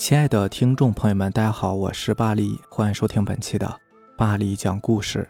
[0.00, 3.80] 亲爱的听众朋友们，大家好，我是巴黎，欢迎收听本期的
[4.16, 5.28] 巴黎讲故事。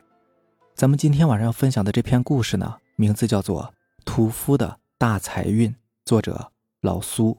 [0.76, 3.64] 咱们今天晚上要分享的这篇故事呢，名字叫做
[4.04, 5.68] 《屠夫的大财运》，
[6.04, 7.36] 作者老苏。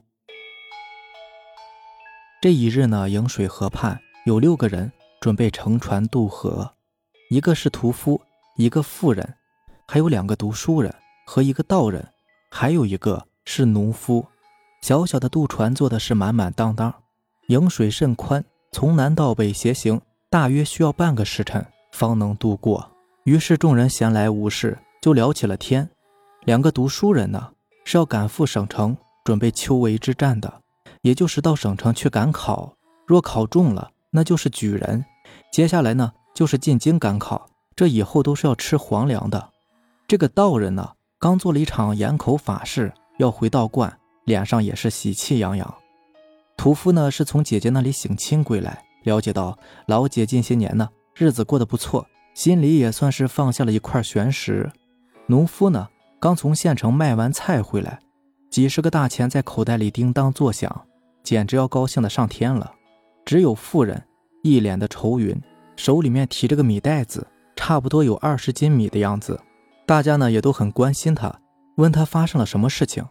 [2.42, 6.74] 这一日呢，颍水河畔有六个人准备乘船渡河，
[7.30, 8.22] 一个是屠夫，
[8.58, 9.36] 一个妇人，
[9.88, 10.94] 还有两个读书人
[11.26, 12.06] 和一个道人，
[12.52, 14.28] 还有一个是农夫。
[14.82, 16.94] 小小的渡船坐的是满满当当。
[17.48, 22.90] 颍水甚宽，从南到北斜行，大约需要半个时辰方能渡过。
[23.24, 25.90] 于是众人闲来无事，就聊起了天。
[26.46, 27.52] 两个读书人呢，
[27.84, 30.62] 是要赶赴省城，准备秋闱之战的，
[31.02, 32.74] 也就是到省城去赶考。
[33.06, 35.04] 若考中了，那就是举人；
[35.52, 39.50] 接下来呢，就是进京赶考，这以后都是要吃皇粮的。
[40.08, 45.76] 这个道人呢，刚做了一场盐口法事，要回道观，脸上也是喜气洋洋。
[46.62, 54.72] 屠夫呢是从姐姐那里省亲归来，了解到老姐近些年呢日子过得不错，心里也算是放下了一块悬石。
[55.26, 55.88] 农夫呢
[56.20, 58.00] 刚从县城卖完菜回来，
[58.52, 60.86] 几十个大钱在口袋里叮当作响，
[61.24, 62.72] 简直要高兴的上天了。
[63.26, 64.00] 只有妇人
[64.44, 65.36] 一脸的愁云，
[65.76, 67.26] 手里面提着个米袋子，
[67.56, 69.42] 差不多有二十斤米的样子。
[69.88, 71.42] 大家呢也都很关心她，
[71.78, 73.04] 问她发生了什么事情。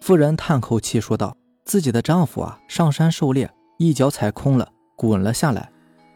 [0.00, 1.36] 妇人叹口气说道。
[1.64, 5.70] 自己的丈夫啊，上山狩猎，一脚踩空了，滚了下来，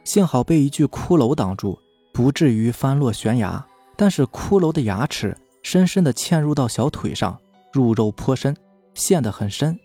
[0.04, 1.78] 幸好被一具骷髅挡住，
[2.12, 3.64] 不至于翻落悬崖。
[3.96, 7.38] 但是骷髅的牙齿深深地嵌入到小腿上，
[7.72, 8.56] 入肉颇深，
[8.94, 9.78] 陷得很深。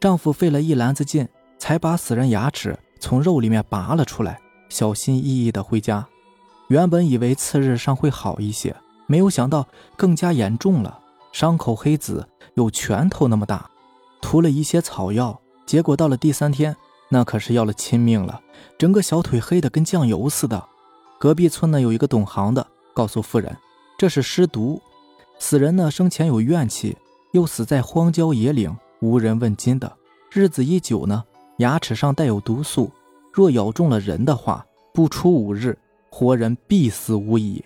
[0.00, 1.26] 丈夫费了一篮子劲，
[1.58, 6.06] 才把死人牙齿从肉里面拔了出来，小心翼翼地回家。
[6.68, 8.76] 原本以为次日伤会好一些，
[9.06, 11.00] 没有想到更加严重了，
[11.32, 13.70] 伤口黑紫，有拳头那么大。
[14.20, 16.76] 涂了一些草药，结果到了第三天，
[17.08, 18.40] 那可是要了亲命了，
[18.76, 20.62] 整个小腿黑的跟酱油似的。
[21.18, 23.56] 隔壁村呢有一个懂行的，告诉妇人，
[23.96, 24.80] 这是尸毒，
[25.38, 26.96] 死人呢生前有怨气，
[27.32, 29.90] 又死在荒郊野岭，无人问津的，
[30.30, 31.24] 日子一久呢，
[31.58, 32.90] 牙齿上带有毒素，
[33.32, 35.78] 若咬中了人的话，不出五日，
[36.10, 37.64] 活人必死无疑。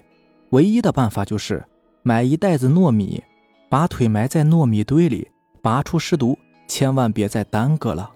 [0.51, 1.65] 唯一的办法就是
[2.03, 3.23] 买一袋子糯米，
[3.69, 5.29] 把腿埋在糯米堆里。
[5.63, 6.37] 拔出尸毒，
[6.73, 8.13] 千万别再耽搁了。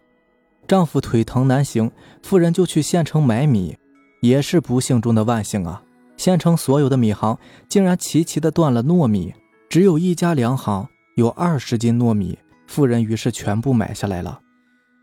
[0.66, 1.90] 丈夫腿疼难行，
[2.22, 3.76] 妇人就去县城买米，
[4.22, 5.82] 也是不幸中的万幸啊！
[6.16, 9.34] 县城所有的米行竟然齐齐的断了糯米，
[9.68, 14.40] 只有一家粮行有二十斤糯米，妇人于是全部买下来了。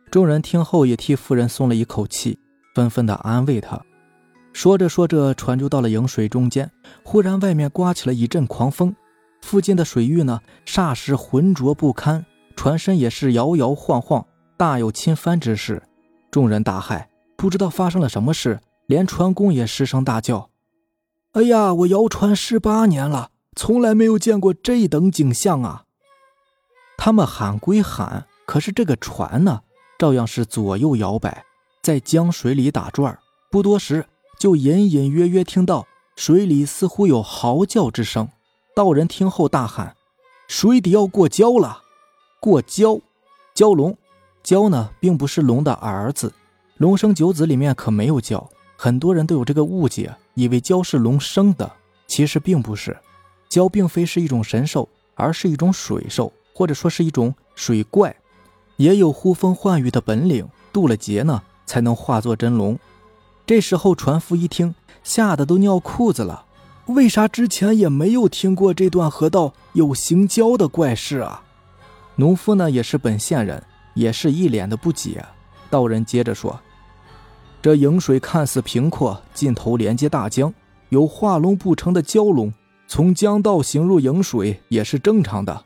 [0.10, 2.40] 众人听后也替妇人松了一口气，
[2.74, 3.80] 纷纷的安慰她。
[4.52, 6.72] 说着说着，船就到了颍水中间，
[7.04, 8.96] 忽然外面刮起了一阵狂风，
[9.44, 12.26] 附近的水域呢，霎时浑浊不堪。
[12.56, 14.26] 船身也是摇摇晃晃，
[14.58, 15.84] 大有倾翻之势。
[16.32, 17.06] 众人大骇，
[17.36, 20.50] 不知道发生了什么事，连船工也失声大叫
[21.34, 25.84] ：“哎呀，我摇船十八年了，从来没有见过这等景象啊！”
[26.98, 29.62] 他们喊归喊，可是这个船呢，
[30.00, 31.44] 照样是左右摇摆，
[31.82, 33.20] 在江水里打转
[33.52, 34.06] 不多时，
[34.40, 38.30] 就隐隐约约听到水里似乎有嚎叫之声。
[38.76, 39.96] 道人听后大喊
[40.48, 41.83] ：“水底要过礁了！”
[42.44, 43.00] 过蛟，
[43.56, 43.98] 蛟龙，
[44.44, 46.34] 蛟呢并不是龙的儿子，
[46.76, 48.46] 龙生九子里面可没有蛟，
[48.76, 51.72] 很多人都有这个误解，以为蛟是龙生的，
[52.06, 52.98] 其实并不是，
[53.50, 58.14] 蛟并非是一种神兽，而是一种水兽，或者说是一种水怪，
[58.76, 62.78] 也有呼风唤雨的本领，渡了劫呢才能化作真龙。
[63.46, 66.44] 这时候船夫一听，吓得都尿裤子了，
[66.88, 71.42] 为啥之前也没有听过这段河道有行蛟的怪事啊？
[72.16, 73.64] 农夫呢也是本县人，
[73.96, 75.26] 也是一脸的不解。
[75.70, 76.60] 道人接着说
[77.60, 80.54] ：“这颍水看似平阔，尽头连接大江，
[80.90, 82.54] 有化龙不成的蛟龙
[82.88, 85.64] 从江道行入颍水也是正常的。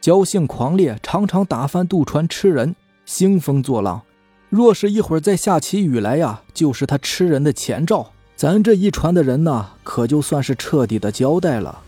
[0.00, 2.74] 蛟性狂烈，常常打翻渡船吃人，
[3.06, 4.02] 兴风作浪。
[4.48, 8.10] 若是一会儿再下起雨来呀，就是他吃人的前兆。
[8.34, 11.82] 咱这一船的人呢，可就算是彻底的交代了。”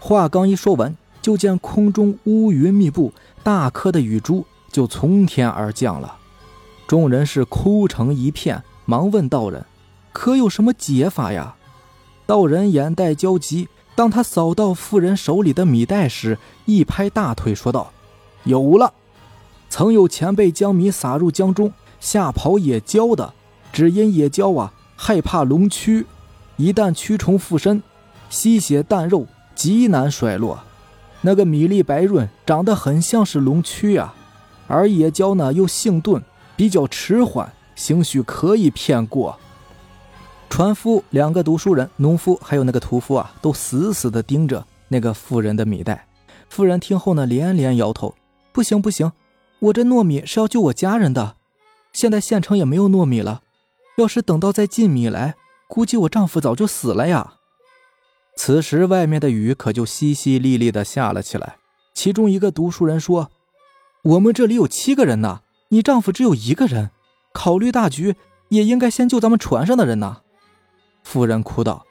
[0.00, 0.96] 话刚一说完。
[1.26, 3.12] 就见空中乌云密布，
[3.42, 6.18] 大颗的雨珠就从天而降了。
[6.86, 9.66] 众人是哭成一片，忙问道人
[10.14, 11.56] ：“可有什么解法呀？”
[12.26, 17.90] 道人眼带焦急，当他扫到妇人手里的米袋时，一拍大腿说道
[18.46, 18.94] ：“有了！
[19.68, 23.34] 曾有前辈将米撒入江中，吓跑野蛟的，
[23.72, 26.04] 只因野蛟啊害怕龙蛆，
[26.56, 27.82] 一旦蛆虫附身，
[28.30, 29.26] 吸血啖肉，
[29.56, 30.60] 极难甩落。”
[31.22, 34.14] 那个米粒白润，长得很像是龙蛆啊，
[34.68, 36.22] 而野蛟呢又性钝，
[36.54, 39.38] 比较迟缓，兴许可以骗过。
[40.48, 46.06] 船夫、两个读书人、农夫还有那个屠夫啊，都死死地盯着那个妇人的米袋。
[46.48, 48.14] 妇人听后呢，连连摇头
[48.52, 49.10] ：“不行不行，
[49.58, 51.34] 我这糯米是要救我家人的，
[51.92, 53.42] 现在县城也没有糯米了。
[53.98, 55.34] 要是等到再进米来，
[55.66, 57.34] 估计我丈夫早就死了呀。”
[58.36, 61.56] 此时外面的雨可就淅淅沥沥地下了起来。
[61.94, 63.30] 其中一个读书人说
[64.04, 65.40] ：“我们这里有七个人呢，
[65.70, 66.90] 你丈夫只有一个人，
[67.32, 68.14] 考虑大局，
[68.50, 70.18] 也应该先救咱们船上的人呢。”
[71.02, 71.86] 妇人哭道：“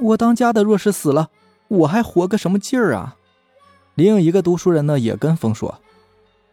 [0.00, 1.30] 我当家的若是死了，
[1.66, 3.16] 我还活个什么劲儿啊？”
[3.96, 5.80] 另一个读书人呢也跟风说：“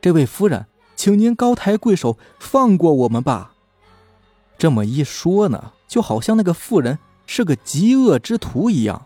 [0.01, 0.65] 这位夫人，
[0.95, 3.53] 请您高抬贵手，放过我们吧。”
[4.57, 9.05] 这么一说呢，就好像那个妇人是个极恶之徒一样。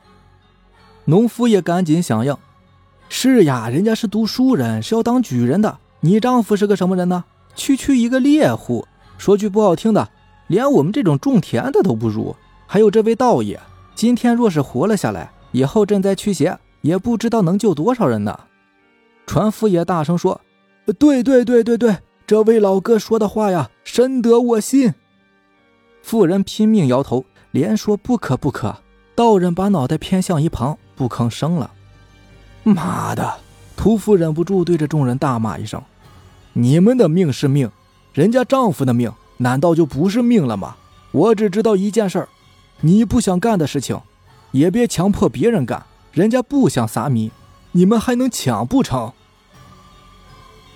[1.05, 2.35] 农夫也赶紧响应
[3.09, 5.77] ：“是呀，人家是读书人，是要当举人的。
[6.01, 7.23] 你丈夫是个什么人呢？
[7.55, 8.87] 区区一个猎户。
[9.17, 10.09] 说句不好听的，
[10.47, 12.35] 连我们这种种田的都不如。
[12.67, 13.59] 还有这位道爷，
[13.95, 18.39] 今天若是活了下来，以后赈灾驱邪。”也不知道能救多少人呢。
[19.27, 20.39] 船夫也大声说
[20.97, 24.93] ：“对对对对对，这位老哥说的话呀，深得我心。”
[26.01, 28.77] 妇人拼命摇头，连说不可不可。
[29.15, 31.71] 道人把脑袋偏向一旁，不吭声了。
[32.63, 33.33] 妈的！
[33.75, 35.81] 屠夫忍不住对着众人大骂一声
[36.53, 37.71] ：“你们的命是命，
[38.13, 40.75] 人家丈夫的命难道就不是命了吗？
[41.11, 42.29] 我只知道一件事儿：
[42.81, 43.99] 你不想干的事情，
[44.51, 47.31] 也别强迫别人干。”人家不想撒米，
[47.71, 49.13] 你们还能抢不成？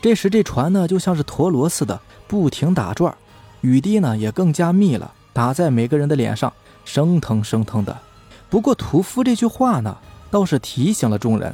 [0.02, 3.14] 这时这船呢，就像是陀螺似的，不停打转，
[3.62, 6.54] 雨滴呢也更加密了，打在每个人的脸上，
[6.86, 7.98] 生疼生疼的。
[8.50, 9.98] 不过屠夫这句话呢，
[10.30, 11.54] 倒是提醒了众人。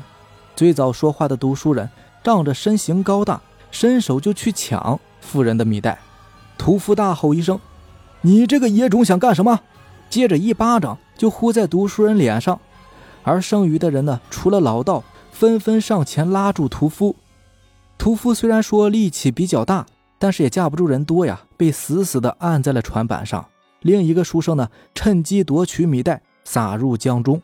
[0.56, 1.90] 最早说话的读书人
[2.24, 3.40] 仗着身形高大，
[3.72, 6.00] 伸手就去抢妇人的米袋。
[6.58, 7.58] 屠夫大吼一声
[8.22, 9.62] ：“你这个野种想干什么？”
[10.10, 12.60] 接着一巴掌就呼在读书人脸上。
[13.24, 17.16] 而剩余的人呢，除了老道，纷纷上前拉住屠夫。
[17.98, 19.86] 屠夫虽然说力气比较大，
[20.18, 23.46] 但是也架不住人多呀，被死死的按在了船板上。
[23.82, 27.42] 另一个书生呢，趁机夺取米袋，撒入江中。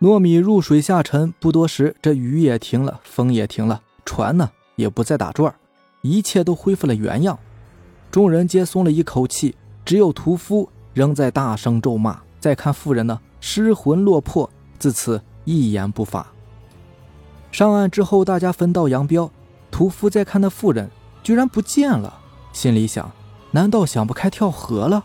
[0.00, 5.54] 糯米入水下沉，不多时，这雨也停了，风也停了，船呢也不再打转，
[6.02, 7.38] 一切都恢复了原样。
[8.10, 9.54] 众人皆松了一口气，
[9.84, 12.20] 只有屠夫仍在大声咒骂。
[12.40, 14.50] 再看妇人呢，失魂落魄。
[14.78, 16.26] 自此一言不发。
[17.52, 19.30] 上岸之后，大家分道扬镳。
[19.70, 20.90] 屠夫再看那妇人，
[21.22, 22.18] 居然不见了，
[22.52, 23.12] 心里想：
[23.50, 25.04] 难道想不开跳河了？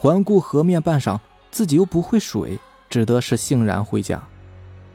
[0.00, 1.18] 环顾河面半晌，
[1.50, 2.56] 自己又不会水，
[2.88, 4.22] 只得是悻然回家。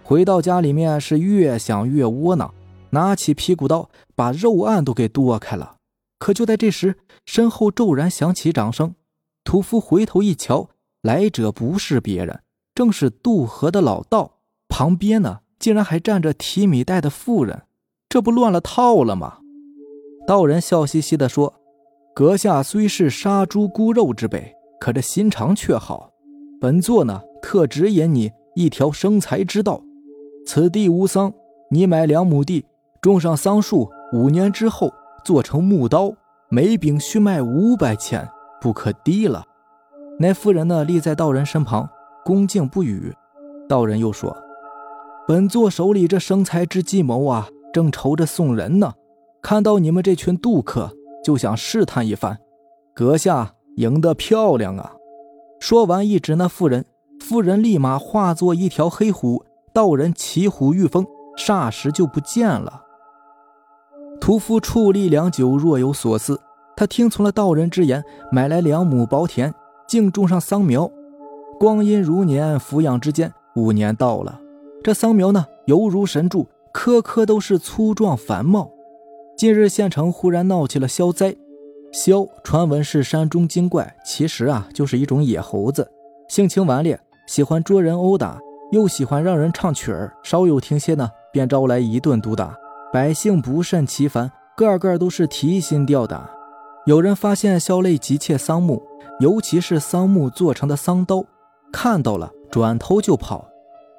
[0.02, 2.54] 回到家里面，是越想越窝囊，
[2.92, 5.76] 拿起劈骨刀，把肉案都给剁开了。
[6.20, 8.96] 可就在这时，身后骤然响起掌声。
[9.44, 10.70] 屠夫回头一瞧，
[11.02, 12.40] 来者不是别人。
[12.74, 14.36] 正是渡河的老道，
[14.70, 17.64] 旁边呢竟然还站着提米袋的妇人，
[18.08, 19.40] 这不乱了套了吗？
[20.26, 21.56] 道人笑嘻嘻地说
[22.16, 26.10] ：“阁下虽是杀猪沽肉之辈，可这心肠却好。
[26.60, 29.82] 本座呢特指引你一条生财之道。
[30.46, 31.32] 此地无桑，
[31.72, 32.66] 你买两亩地，
[33.02, 34.92] 种上桑树，五年之后
[35.24, 36.12] 做成木刀，
[36.50, 38.28] 每柄需卖五百钱，
[38.60, 39.46] 不可低了。”
[40.20, 41.90] 那妇人呢立在道人身旁。
[42.26, 43.14] 恭敬不语，
[43.70, 44.36] 道人又说
[45.26, 48.92] ：“本座手里这生财之计谋啊，正愁着送人呢。
[49.42, 50.92] 看到你们这群渡客，
[51.24, 52.38] 就想试探一番。
[52.94, 54.94] 阁下赢得漂亮啊！”
[55.60, 56.86] 说完，一指那妇人，
[57.20, 61.06] 妇人立马化作一条黑虎，道人骑虎御风，
[61.38, 62.84] 霎时就不见了。
[64.20, 66.40] 屠夫矗立良久，若有所思。
[66.76, 69.54] 他听从了道人之言，买来两亩薄田，
[69.88, 70.90] 竟种上桑苗。
[71.60, 74.40] 光阴如年，抚养之间，五年到了，
[74.84, 78.72] 这桑苗呢，犹如神助，棵棵都是粗壮繁茂。
[79.38, 81.36] 近日县城忽然闹起了消灾，
[81.94, 85.88] 枭传闻是山中精怪，其实啊就是一种野猴子，
[86.28, 88.40] 性情顽劣，喜欢捉人殴打，
[88.72, 92.58] 又喜欢让人唱曲儿，稍有停歇呢，便招来一顿毒打。
[92.92, 96.28] 百姓不胜其烦，个个都是提心吊胆。
[96.88, 98.82] 有人发现枭类急切桑木，
[99.20, 101.24] 尤其是桑木做成的桑刀。
[101.72, 103.48] 看到了，转头就跑。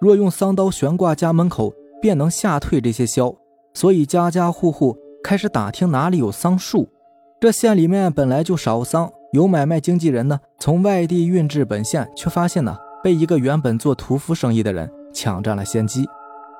[0.00, 1.72] 若用桑刀悬挂家门口，
[2.02, 3.36] 便能吓退这些枭。
[3.72, 6.88] 所以家家户户开始打听哪里有桑树。
[7.40, 16.08] 这县里面本来就少桑，有买卖经纪人呢，从外地运至本县，却发现呢，被一个原本做屠夫生意的人抢占了先机。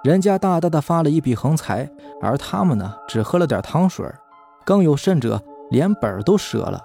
[0.03, 1.89] 人家大大的发了一笔横财，
[2.21, 4.07] 而他们呢，只喝了点汤水。
[4.63, 6.83] 更有甚者，连本都折了。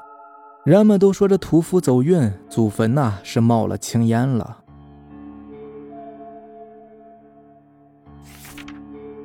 [0.63, 4.59] 人们都说这屠夫走运，祖坟呐是冒了青烟了。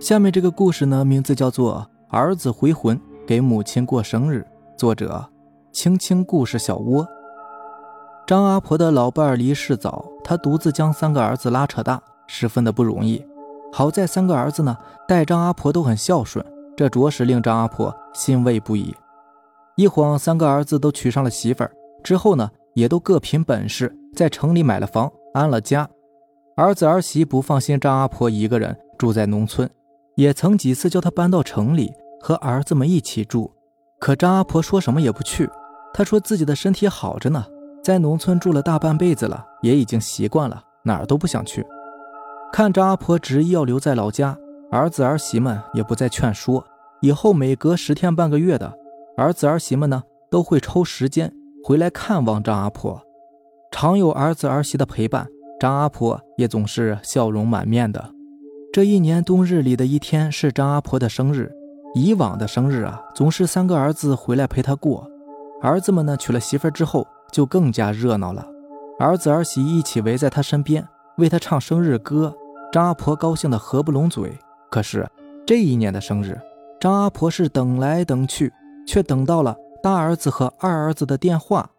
[0.00, 4.44] 下面这个故事呢，名字叫做《儿子回魂给母亲过生日》，
[4.76, 5.24] 作者
[5.72, 7.06] 青青故事小窝。
[8.26, 13.24] 张阿婆的老伴儿离世早，她独自将三个儿子拉扯大，十分的不容易。
[13.72, 14.76] 好在三个儿子呢，
[15.06, 16.44] 待张阿婆都很孝顺，
[16.76, 18.94] 这着实令张阿婆欣慰不已。
[19.76, 21.70] 一晃，三个儿子都娶上了媳妇儿，
[22.02, 25.88] 之后呢，也都各凭本事在城里买了房，安了家。
[26.56, 29.68] 儿子儿媳不放心张阿婆一个人住在农村，
[30.16, 33.52] 也曾几次叫她搬到城里和儿子们一起住，
[33.98, 35.48] 可张阿婆说什么也不去。
[35.92, 37.44] 她说自己的身体好着呢，
[37.82, 41.64] 在农村住了大半辈子了，也已经习惯了，哪儿都不想去。
[42.52, 44.36] 看张阿婆执意要留在老家，
[44.70, 46.64] 儿子儿媳们也不再劝说，
[47.00, 48.72] 以后每隔十天半个月的。
[49.16, 51.32] 儿子儿媳们呢，都会抽时间
[51.62, 53.00] 回来看望张阿婆，
[53.70, 55.28] 常有儿子儿媳的陪伴，
[55.60, 58.10] 张阿婆也总是笑容满面的。
[58.72, 61.52] 这一年冬日里的一天是张阿婆的生日，
[61.94, 65.08] 以往的生日啊，总是三个儿子回来陪她过。
[65.62, 68.46] 儿子们呢，娶了媳妇之后就更加热闹了，
[68.98, 70.86] 儿子儿媳一起围在她身边，
[71.16, 72.34] 为她唱生日歌，
[72.72, 74.36] 张阿婆高兴的合不拢嘴。
[74.70, 75.08] 可是
[75.46, 76.38] 这一年的生日，
[76.80, 78.52] 张阿婆是等来等去。
[78.86, 81.70] 却等到了大儿子和二儿子的电话，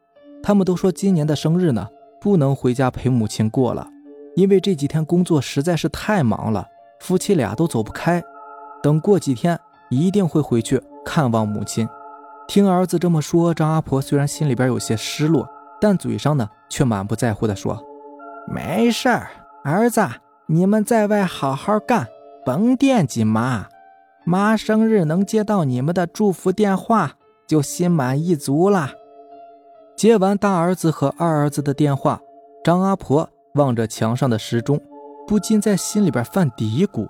[0.42, 1.88] 他们都说今年的生日呢
[2.20, 3.88] 不能回家陪母亲过了，
[4.36, 6.68] 因为这几天工作实在是太忙了，
[7.00, 8.24] 夫妻俩都走不开。
[8.82, 11.88] 等过几天一定会回去看望母亲。
[12.48, 15.48] 听儿子这么说，张阿婆虽然心里边有些失落，
[15.82, 17.84] 但嘴上呢却满不在乎地说
[18.48, 19.30] ：“没事儿，
[19.64, 20.08] 儿子，
[20.48, 22.08] 你们在外好好干，
[22.46, 23.68] 甭惦记妈。”
[24.28, 27.14] 妈生日能接到你们的祝福电话，
[27.48, 28.90] 就心满意足了。
[29.96, 32.20] 接完大儿子和二儿子的电话，
[32.64, 34.82] 张阿婆望着墙上的时钟，
[35.28, 37.08] 不禁在心里边犯嘀咕：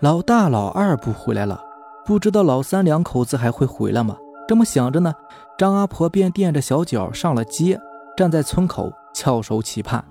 [0.00, 1.62] 老大、老二不回来了，
[2.10, 4.16] 不知道老三两口子还会回来吗？
[4.48, 5.14] 这么想着呢，
[5.56, 7.78] 张阿婆便垫着小脚上了街，
[8.16, 10.04] 站在村口翘首企盼。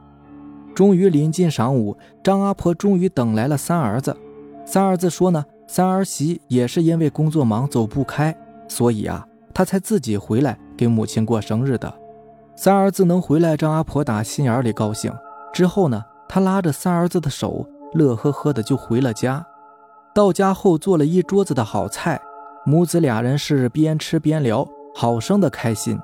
[0.74, 4.16] 终于临近晌午，张阿婆终于等来了三儿子。
[4.66, 5.46] 三儿子说呢。
[5.68, 8.34] 三儿媳也是因为工作忙走不开，
[8.70, 11.94] 所以啊，他才自己回来给母亲过生日的。
[12.56, 15.14] 三儿子能回来，张阿婆打心眼里高兴。
[15.52, 19.46] 之后呢，他拉着三儿子的手，乐呵呵的就回了家。
[20.14, 22.20] 到家后做了一桌子的好菜，
[22.66, 26.00] 母子俩人是边吃边聊，好生的开心。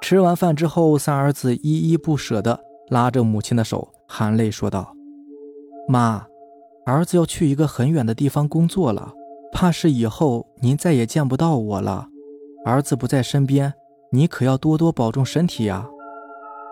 [0.00, 4.94] 吃完饭之后，三儿子依依不舍的拉着母亲的手，含泪说道
[5.88, 6.26] ：“妈。”
[6.86, 9.10] 儿子要去一个很远的地方工作了，
[9.50, 12.06] 怕是以后您再也见不到我了。
[12.66, 13.72] 儿子不在身边，
[14.12, 15.88] 你可要多多保重身体呀。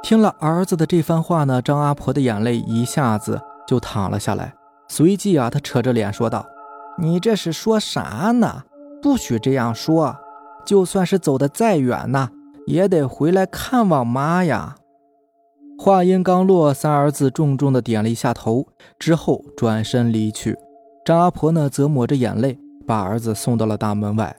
[0.02, 4.52] 听了儿子的这番话呢，张阿婆的眼泪一下子就淌了下来。
[4.88, 6.44] 随即啊，她扯着脸说道
[7.02, 8.62] ：“你这是说啥呢？
[9.02, 10.16] 不许这样说！
[10.64, 12.28] 就算是走得再远呢，
[12.64, 14.76] 也得回来看望妈呀。”
[15.76, 18.68] 话音刚落，三儿子重重的点了一下头，
[19.00, 20.56] 之后转身离去。
[21.04, 22.56] 张阿婆呢，则抹着眼泪，
[22.86, 24.36] 把儿子送到了大门外。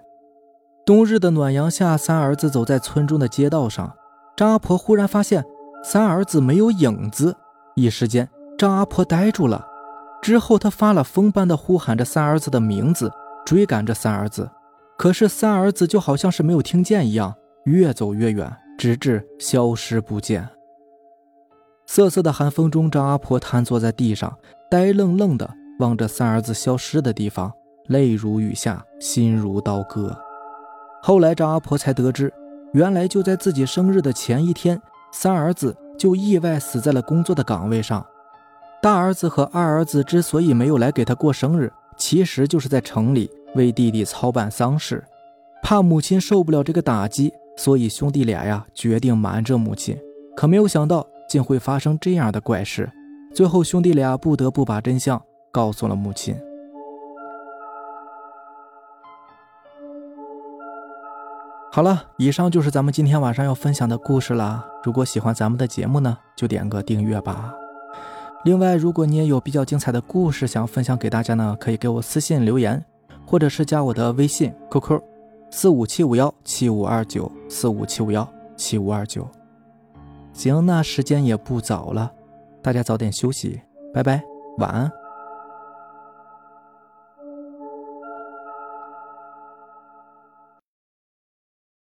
[0.86, 3.94] 冬日的暖阳下，三儿子走在村中的街道上。
[4.38, 5.44] 张阿婆忽然发现
[5.84, 7.36] 三儿子没有影子，
[7.76, 9.68] 一时间，张阿婆呆住了。
[10.24, 13.12] 之后，她发了疯般的呼喊着三儿子的名字，
[13.46, 14.50] 追赶着三儿子。
[14.98, 20.48] 可是三儿子就好像是没有听见一样，越走越远，直至消失不见。
[21.86, 24.34] 瑟瑟的寒风中，张阿婆瘫坐在地上，
[24.72, 25.50] 呆愣愣地
[25.80, 27.52] 望着三儿子消失的地方，
[27.88, 30.18] 泪如雨下，心如刀割。
[31.02, 32.34] 后来，张阿婆才得知，
[32.72, 38.06] 原来就在自己生日的前一天，三儿子就意外死在了工作的岗位上。
[38.84, 45.02] 大儿子和二儿子之所以没有来给他过生日，其实就是在城里为弟弟操办丧事，
[45.64, 49.98] 怕母亲受不了这个打击，所以兄弟俩呀决定瞒着母亲。
[50.36, 51.08] 可没有想到。
[51.26, 52.92] 竟会发生这样的怪事，
[53.34, 55.20] 最后兄弟俩不得不把真相
[55.52, 56.36] 告诉了母亲。
[61.72, 64.64] 好了，以上就是咱们今天晚上要分享的故事了。
[64.84, 67.52] 如果喜欢咱们的节目呢，就点个订阅吧。
[68.44, 72.84] 另外，如果你也有比较精彩的故事想分享给大家呢，可以给我私信留言，
[73.26, 75.02] 或者是加我的微信 QQ：
[75.50, 79.26] 四五七五幺七五二九四五七五幺七五二九。
[80.34, 82.12] 行，那时间也不早了，
[82.62, 83.62] 大家早点休息，
[83.94, 84.22] 拜拜，
[84.58, 85.03] 晚安。